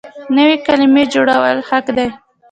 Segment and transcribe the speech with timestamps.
[0.35, 2.07] نوې کلمې جوړول حق دی.